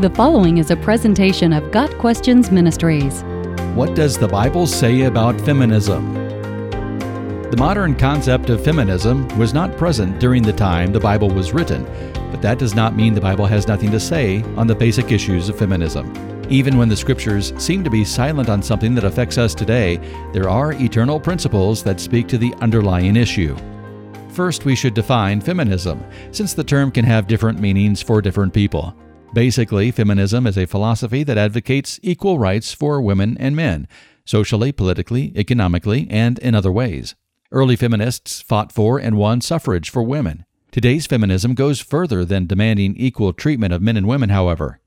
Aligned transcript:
The 0.00 0.10
following 0.10 0.58
is 0.58 0.72
a 0.72 0.76
presentation 0.76 1.52
of 1.52 1.70
Got 1.70 1.88
Questions 1.98 2.50
Ministries. 2.50 3.22
What 3.76 3.94
does 3.94 4.18
the 4.18 4.26
Bible 4.26 4.66
say 4.66 5.02
about 5.02 5.40
feminism? 5.42 6.12
The 7.48 7.56
modern 7.56 7.94
concept 7.94 8.50
of 8.50 8.64
feminism 8.64 9.28
was 9.38 9.54
not 9.54 9.76
present 9.76 10.18
during 10.18 10.42
the 10.42 10.52
time 10.52 10.92
the 10.92 10.98
Bible 10.98 11.30
was 11.30 11.52
written, 11.52 11.84
but 12.32 12.42
that 12.42 12.58
does 12.58 12.74
not 12.74 12.96
mean 12.96 13.14
the 13.14 13.20
Bible 13.20 13.46
has 13.46 13.68
nothing 13.68 13.92
to 13.92 14.00
say 14.00 14.42
on 14.56 14.66
the 14.66 14.74
basic 14.74 15.12
issues 15.12 15.48
of 15.48 15.56
feminism. 15.56 16.12
Even 16.50 16.76
when 16.76 16.88
the 16.88 16.96
scriptures 16.96 17.52
seem 17.56 17.84
to 17.84 17.88
be 17.90 18.04
silent 18.04 18.48
on 18.48 18.64
something 18.64 18.96
that 18.96 19.04
affects 19.04 19.38
us 19.38 19.54
today, 19.54 19.98
there 20.32 20.48
are 20.48 20.72
eternal 20.72 21.20
principles 21.20 21.84
that 21.84 22.00
speak 22.00 22.26
to 22.26 22.36
the 22.36 22.52
underlying 22.54 23.14
issue. 23.14 23.56
First, 24.30 24.64
we 24.64 24.74
should 24.74 24.94
define 24.94 25.40
feminism, 25.40 26.04
since 26.32 26.52
the 26.52 26.64
term 26.64 26.90
can 26.90 27.04
have 27.04 27.28
different 27.28 27.60
meanings 27.60 28.02
for 28.02 28.20
different 28.20 28.52
people. 28.52 28.92
Basically, 29.34 29.90
feminism 29.90 30.46
is 30.46 30.56
a 30.56 30.64
philosophy 30.64 31.24
that 31.24 31.36
advocates 31.36 31.98
equal 32.04 32.38
rights 32.38 32.72
for 32.72 33.00
women 33.00 33.36
and 33.40 33.56
men, 33.56 33.88
socially, 34.24 34.70
politically, 34.70 35.32
economically, 35.34 36.06
and 36.08 36.38
in 36.38 36.54
other 36.54 36.70
ways. 36.70 37.16
Early 37.50 37.74
feminists 37.74 38.40
fought 38.40 38.70
for 38.70 38.96
and 38.96 39.16
won 39.16 39.40
suffrage 39.40 39.90
for 39.90 40.04
women. 40.04 40.44
Today's 40.70 41.06
feminism 41.06 41.54
goes 41.54 41.80
further 41.80 42.24
than 42.24 42.46
demanding 42.46 42.94
equal 42.96 43.32
treatment 43.32 43.72
of 43.72 43.82
men 43.82 43.96
and 43.96 44.06
women, 44.06 44.30
however. 44.30 44.78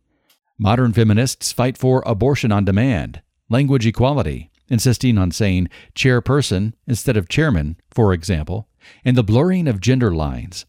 Modern 0.58 0.94
feminists 0.94 1.52
fight 1.52 1.78
for 1.78 2.02
abortion 2.06 2.54
on 2.54 2.64
demand, 2.64 3.22
language 3.50 3.86
equality, 3.86 4.50
insisting 4.70 5.18
on 5.18 5.32
saying 5.32 5.68
chairperson 5.94 6.72
instead 6.88 7.18
of 7.18 7.28
chairman, 7.28 7.76
for 7.92 8.14
example, 8.14 8.70
and 9.04 9.18
the 9.18 9.24
blurring 9.24 9.68
of 9.68 9.82
gender 9.82 10.16
lines. 10.16 10.66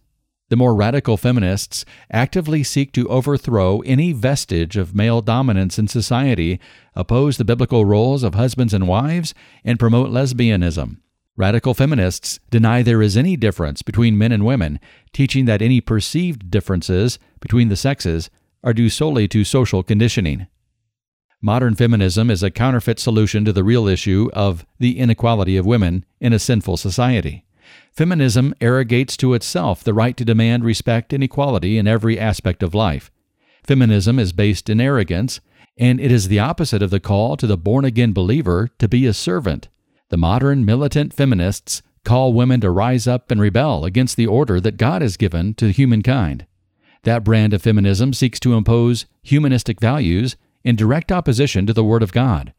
The 0.51 0.57
more 0.57 0.75
radical 0.75 1.19
feminists 1.19 1.85
actively 2.11 2.63
seek 2.63 2.93
to 2.93 3.09
overthrow 3.09 3.81
any 3.81 4.13
vestige 4.13 4.79
of 4.79 4.95
male 4.95 5.21
dominance 5.21 5.79
in 5.79 5.89
society, 5.89 6.59
oppose 6.95 7.37
the 7.37 7.45
biblical 7.45 7.85
roles 7.85 8.23
of 8.23 8.35
husbands 8.35 8.73
and 8.73 8.89
wives, 8.89 9.35
and 9.63 9.79
promote 9.79 10.11
lesbianism. 10.11 10.99
Radical 11.37 11.75
feminists 11.75 12.41
deny 12.51 12.83
there 12.83 13.03
is 13.03 13.17
any 13.17 13.37
difference 13.37 13.83
between 13.83 14.19
men 14.19 14.33
and 14.33 14.45
women, 14.45 14.81
teaching 15.13 15.45
that 15.45 15.63
any 15.63 15.81
perceived 15.81 16.51
differences 16.51 17.19
between 17.41 17.69
the 17.69 17.77
sexes 17.77 18.31
are 18.65 18.73
due 18.73 18.89
solely 18.89 19.29
to 19.29 19.45
social 19.45 19.83
conditioning. 19.83 20.47
Modern 21.41 21.77
feminism 21.77 22.31
is 22.31 22.43
a 22.43 22.51
counterfeit 22.51 22.99
solution 22.99 23.45
to 23.45 23.53
the 23.53 23.63
real 23.63 23.87
issue 23.87 24.31
of 24.33 24.67
the 24.81 24.99
inequality 24.99 25.57
of 25.57 25.67
women 25.67 26.05
in 26.21 26.33
a 26.33 26.39
sinful 26.39 26.79
society. 26.79 27.45
Feminism 27.93 28.55
arrogates 28.61 29.17
to 29.17 29.35
itself 29.35 29.83
the 29.83 29.95
right 29.95 30.17
to 30.17 30.25
demand 30.25 30.65
respect 30.65 31.13
and 31.13 31.23
equality 31.23 31.79
in 31.79 31.89
every 31.89 32.19
aspect 32.19 32.63
of 32.63 32.75
life. 32.75 33.11
Feminism 33.65 34.19
is 34.19 34.33
based 34.33 34.71
in 34.71 34.81
arrogance, 34.81 35.41
and 35.77 36.01
it 36.01 36.11
is 36.11 36.29
the 36.29 36.39
opposite 36.39 36.83
of 36.83 36.91
the 36.91 37.01
call 37.01 37.37
to 37.37 37.47
the 37.47 37.59
born 37.59 37.85
again 37.85 38.13
believer 38.13 38.69
to 38.79 38.89
be 38.89 39.07
a 39.07 39.13
servant. 39.13 39.69
The 40.11 40.17
modern 40.17 40.65
militant 40.65 41.13
feminists 41.13 41.83
call 42.05 42.33
women 42.33 42.61
to 42.61 42.71
rise 42.71 43.07
up 43.07 43.31
and 43.31 43.41
rebel 43.41 43.85
against 43.85 44.17
the 44.17 44.27
order 44.27 44.61
that 44.61 44.77
God 44.77 45.03
has 45.03 45.17
given 45.17 45.55
to 45.55 45.71
humankind. 45.71 46.47
That 47.03 47.25
brand 47.25 47.53
of 47.53 47.63
feminism 47.63 48.13
seeks 48.13 48.41
to 48.41 48.55
impose 48.55 49.07
humanistic 49.23 49.81
values 49.81 50.37
in 50.65 50.77
direct 50.77 51.13
opposition 51.13 51.67
to 51.67 51.73
the 51.73 51.85
Word 51.85 52.03
of 52.03 52.13
God. 52.13 52.53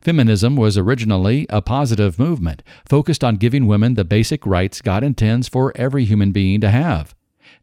Feminism 0.00 0.56
was 0.56 0.78
originally 0.78 1.46
a 1.50 1.60
positive 1.60 2.18
movement 2.18 2.62
focused 2.88 3.24
on 3.24 3.36
giving 3.36 3.66
women 3.66 3.94
the 3.94 4.04
basic 4.04 4.46
rights 4.46 4.80
God 4.80 5.02
intends 5.02 5.48
for 5.48 5.72
every 5.76 6.04
human 6.04 6.32
being 6.32 6.60
to 6.60 6.70
have. 6.70 7.14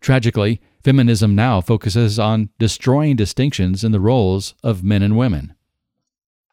Tragically, 0.01 0.61
feminism 0.83 1.35
now 1.35 1.61
focuses 1.61 2.19
on 2.19 2.49
destroying 2.59 3.15
distinctions 3.15 3.83
in 3.83 3.91
the 3.91 3.99
roles 3.99 4.53
of 4.63 4.83
men 4.83 5.01
and 5.01 5.17
women. 5.17 5.55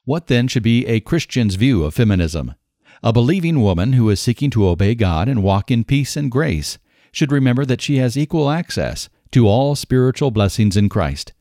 What 0.05 0.29
then 0.29 0.49
should 0.49 0.63
be 0.63 0.87
a 0.87 1.01
Christian's 1.01 1.57
view 1.57 1.85
of 1.85 1.95
feminism? 1.95 2.55
A 3.03 3.13
believing 3.13 3.61
woman 3.61 3.95
who 3.95 4.09
is 4.11 4.21
seeking 4.21 4.51
to 4.51 4.69
obey 4.69 4.95
God 4.95 5.29
and 5.29 5.43
walk 5.43 5.71
in 5.71 5.85
peace 5.85 6.17
and 6.17 6.31
grace 6.31 6.79
should 7.11 7.33
remember 7.33 7.65
that 7.65 7.81
she 7.81 7.97
has 7.97 8.17
equal 8.17 8.51
access 8.51 9.09
to 9.33 9.49
all 9.49 9.75
spiritual 9.75 10.31
blessings 10.31 10.77
in 10.77 10.89
Christ. 10.89 11.33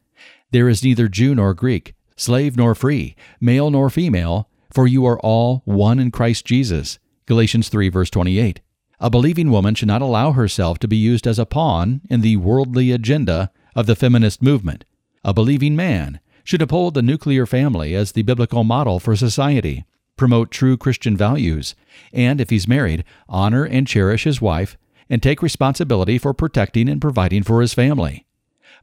There 0.52 0.68
is 0.68 0.84
neither 0.84 1.08
Jew 1.08 1.36
nor 1.36 1.54
Greek, 1.54 1.94
slave 2.22 2.56
nor 2.56 2.76
free, 2.76 3.16
male 3.40 3.72
nor 3.72 3.90
female, 3.90 4.50
for 4.72 4.88
you 4.88 5.06
are 5.06 5.20
all 5.20 5.62
one 5.66 6.00
in 6.00 6.12
Christ 6.12 6.46
Jesus. 6.46 7.00
Galatians 7.26 7.70
3 7.70 7.90
verse 7.90 8.10
28. 8.10 8.62
A 9.00 9.10
believing 9.10 9.50
woman 9.50 9.74
should 9.74 9.88
not 9.88 10.02
allow 10.02 10.32
herself 10.32 10.78
to 10.80 10.88
be 10.88 10.98
used 10.98 11.26
as 11.26 11.40
a 11.40 11.46
pawn 11.46 12.02
in 12.10 12.22
the 12.22 12.38
worldly 12.38 12.92
agenda 12.92 13.52
of 13.76 13.88
the 13.88 13.96
feminist 13.96 14.44
movement. 14.44 14.86
A 15.24 15.34
believing 15.34 15.76
man 15.76 16.20
should 16.44 16.62
uphold 16.62 16.94
the 16.94 17.02
nuclear 17.02 17.46
family 17.46 17.96
as 17.96 18.12
the 18.12 18.22
biblical 18.22 18.64
model 18.64 19.00
for 19.00 19.16
society, 19.16 19.86
promote 20.18 20.52
true 20.52 20.78
Christian 20.78 21.18
values, 21.18 21.76
and 22.14 22.40
if 22.40 22.52
he's 22.52 22.68
married, 22.68 23.04
honor 23.28 23.64
and 23.64 23.88
cherish 23.88 24.24
his 24.24 24.42
wife 24.42 24.78
and 25.10 25.22
take 25.22 25.42
responsibility 25.42 26.18
for 26.18 26.34
protecting 26.34 26.88
and 26.88 27.02
providing 27.02 27.44
for 27.44 27.62
his 27.62 27.74
family. 27.74 28.26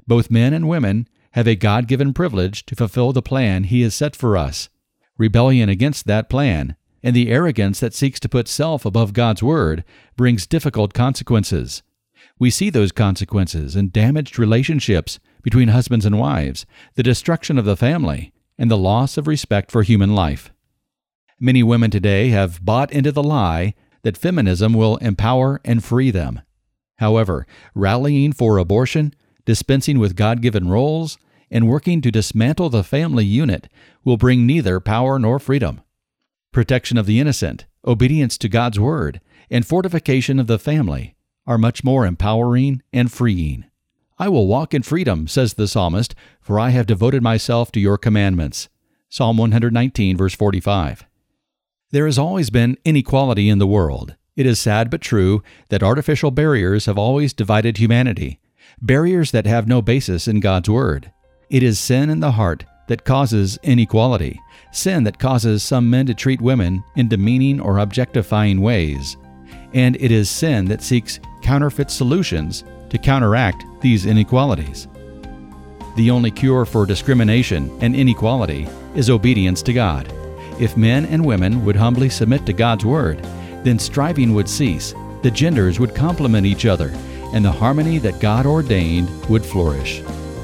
Both 0.06 0.30
men 0.30 0.52
and 0.52 0.68
women 0.68 1.08
have 1.38 1.46
a 1.46 1.54
God 1.54 1.86
given 1.86 2.12
privilege 2.12 2.66
to 2.66 2.74
fulfill 2.74 3.12
the 3.12 3.22
plan 3.22 3.62
He 3.62 3.82
has 3.82 3.94
set 3.94 4.16
for 4.16 4.36
us. 4.36 4.68
Rebellion 5.16 5.68
against 5.68 6.04
that 6.08 6.28
plan, 6.28 6.74
and 7.00 7.14
the 7.14 7.30
arrogance 7.30 7.78
that 7.78 7.94
seeks 7.94 8.18
to 8.18 8.28
put 8.28 8.48
self 8.48 8.84
above 8.84 9.12
God's 9.12 9.40
Word, 9.40 9.84
brings 10.16 10.48
difficult 10.48 10.94
consequences. 10.94 11.84
We 12.40 12.50
see 12.50 12.70
those 12.70 12.90
consequences 12.90 13.76
in 13.76 13.90
damaged 13.90 14.36
relationships 14.36 15.20
between 15.42 15.68
husbands 15.68 16.04
and 16.04 16.18
wives, 16.18 16.66
the 16.96 17.04
destruction 17.04 17.56
of 17.56 17.64
the 17.64 17.76
family, 17.76 18.32
and 18.58 18.68
the 18.68 18.76
loss 18.76 19.16
of 19.16 19.28
respect 19.28 19.70
for 19.70 19.84
human 19.84 20.16
life. 20.16 20.52
Many 21.38 21.62
women 21.62 21.92
today 21.92 22.30
have 22.30 22.64
bought 22.64 22.90
into 22.90 23.12
the 23.12 23.22
lie 23.22 23.74
that 24.02 24.18
feminism 24.18 24.72
will 24.72 24.96
empower 24.96 25.60
and 25.64 25.84
free 25.84 26.10
them. 26.10 26.40
However, 26.96 27.46
rallying 27.76 28.32
for 28.32 28.58
abortion, 28.58 29.14
dispensing 29.44 30.00
with 30.00 30.16
God 30.16 30.42
given 30.42 30.68
roles, 30.68 31.16
and 31.50 31.68
working 31.68 32.00
to 32.02 32.10
dismantle 32.10 32.70
the 32.70 32.84
family 32.84 33.24
unit 33.24 33.68
will 34.04 34.16
bring 34.16 34.46
neither 34.46 34.80
power 34.80 35.18
nor 35.18 35.38
freedom. 35.38 35.80
Protection 36.52 36.96
of 36.96 37.06
the 37.06 37.20
innocent, 37.20 37.66
obedience 37.84 38.38
to 38.38 38.48
God's 38.48 38.80
word, 38.80 39.20
and 39.50 39.66
fortification 39.66 40.38
of 40.38 40.46
the 40.46 40.58
family 40.58 41.14
are 41.46 41.58
much 41.58 41.82
more 41.82 42.04
empowering 42.04 42.82
and 42.92 43.10
freeing. 43.10 43.64
I 44.18 44.28
will 44.28 44.46
walk 44.46 44.74
in 44.74 44.82
freedom, 44.82 45.28
says 45.28 45.54
the 45.54 45.68
psalmist, 45.68 46.14
for 46.40 46.58
I 46.58 46.70
have 46.70 46.86
devoted 46.86 47.22
myself 47.22 47.70
to 47.72 47.80
your 47.80 47.96
commandments. 47.96 48.68
Psalm 49.08 49.36
119, 49.38 50.16
verse 50.16 50.34
45. 50.34 51.06
There 51.90 52.04
has 52.04 52.18
always 52.18 52.50
been 52.50 52.76
inequality 52.84 53.48
in 53.48 53.58
the 53.58 53.66
world. 53.66 54.16
It 54.36 54.44
is 54.44 54.58
sad 54.58 54.90
but 54.90 55.00
true 55.00 55.42
that 55.70 55.82
artificial 55.82 56.30
barriers 56.30 56.86
have 56.86 56.98
always 56.98 57.32
divided 57.32 57.78
humanity, 57.78 58.40
barriers 58.82 59.30
that 59.30 59.46
have 59.46 59.66
no 59.66 59.80
basis 59.80 60.28
in 60.28 60.40
God's 60.40 60.68
Word. 60.68 61.12
It 61.50 61.62
is 61.62 61.78
sin 61.78 62.10
in 62.10 62.20
the 62.20 62.32
heart 62.32 62.66
that 62.88 63.06
causes 63.06 63.58
inequality, 63.62 64.38
sin 64.70 65.04
that 65.04 65.18
causes 65.18 65.62
some 65.62 65.88
men 65.88 66.04
to 66.04 66.12
treat 66.12 66.42
women 66.42 66.84
in 66.96 67.08
demeaning 67.08 67.58
or 67.58 67.78
objectifying 67.78 68.60
ways. 68.60 69.16
And 69.72 69.96
it 69.96 70.12
is 70.12 70.28
sin 70.28 70.66
that 70.66 70.82
seeks 70.82 71.20
counterfeit 71.40 71.90
solutions 71.90 72.64
to 72.90 72.98
counteract 72.98 73.64
these 73.80 74.04
inequalities. 74.04 74.88
The 75.96 76.10
only 76.10 76.30
cure 76.30 76.66
for 76.66 76.84
discrimination 76.84 77.74
and 77.80 77.96
inequality 77.96 78.68
is 78.94 79.08
obedience 79.08 79.62
to 79.62 79.72
God. 79.72 80.12
If 80.60 80.76
men 80.76 81.06
and 81.06 81.24
women 81.24 81.64
would 81.64 81.76
humbly 81.76 82.10
submit 82.10 82.44
to 82.44 82.52
God's 82.52 82.84
Word, 82.84 83.22
then 83.64 83.78
striving 83.78 84.34
would 84.34 84.50
cease, 84.50 84.92
the 85.22 85.30
genders 85.30 85.80
would 85.80 85.94
complement 85.94 86.46
each 86.46 86.66
other, 86.66 86.92
and 87.32 87.42
the 87.42 87.50
harmony 87.50 87.96
that 87.98 88.20
God 88.20 88.44
ordained 88.44 89.08
would 89.30 89.44
flourish. 89.44 90.02